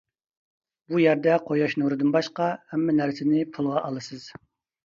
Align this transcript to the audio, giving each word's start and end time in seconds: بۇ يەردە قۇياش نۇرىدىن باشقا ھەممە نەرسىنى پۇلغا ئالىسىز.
بۇ 0.93 1.01
يەردە 1.01 1.35
قۇياش 1.49 1.77
نۇرىدىن 1.81 2.13
باشقا 2.17 2.49
ھەممە 2.73 2.97
نەرسىنى 3.03 3.47
پۇلغا 3.59 3.85
ئالىسىز. 3.85 4.27